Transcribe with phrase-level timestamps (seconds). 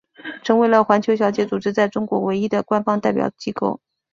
[0.43, 3.79] 成为了环球小姐组织在中国唯一的官方代表机构。